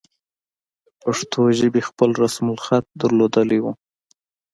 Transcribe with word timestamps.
پښتو 1.01 1.41
ژبې 1.59 1.81
خپل 1.89 2.09
رسم 2.23 2.45
الخط 2.53 2.85
درلودلی 3.01 3.59
وو. 3.61 3.71